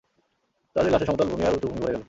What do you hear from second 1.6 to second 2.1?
ভূমি ভরে গেল।